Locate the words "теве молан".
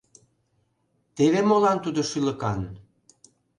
1.15-1.77